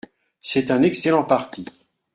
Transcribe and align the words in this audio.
C’est 0.41 0.71
un 0.71 0.81
excellent 0.81 1.23
parti. 1.23 1.63